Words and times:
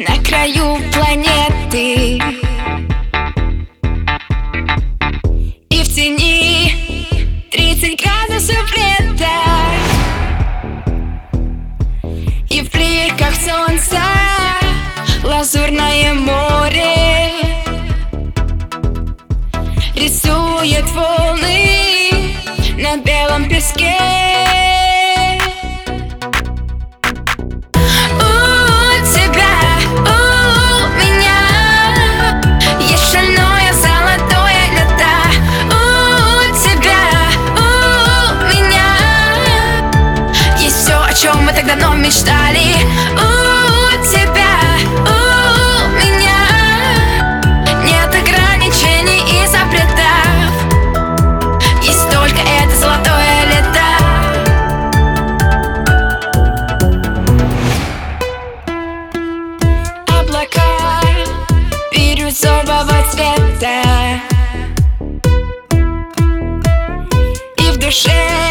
на 0.00 0.16
краю 0.22 0.78
планеты. 0.92 2.18
И 5.68 5.82
в 5.82 5.94
тени 5.94 6.74
30 7.50 8.02
градусов 8.02 8.76
лета. 8.76 9.28
И 12.48 12.62
в 12.62 12.70
бликах 12.70 13.34
солнца 13.34 14.00
лазурное 15.22 16.14
море 16.14 16.49
мечтали 42.10 42.74
У 43.12 44.04
тебя, 44.04 44.58
у 45.06 45.10
меня. 45.96 46.42
Нет 47.84 48.12
ограничений 48.12 49.22
и 49.30 49.46
запретов. 49.46 50.52
Есть 51.84 52.10
только 52.10 52.40
это 52.40 52.74
золотое 52.80 53.44
лето. 53.52 53.90
Облака 60.08 60.70
бирюзового 61.92 63.04
цвета. 63.12 64.20
И 67.56 67.70
в 67.70 67.76
душе 67.78 68.49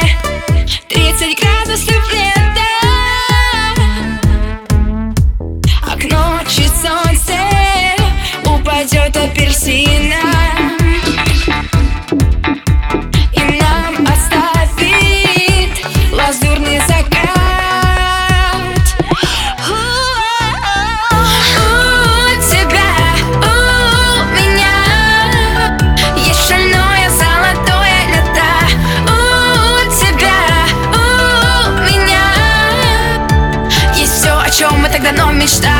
чем 35.08 35.08
мы 35.08 35.08
тогда 35.08 35.12
давно 35.12 35.33
мечтали 35.33 35.77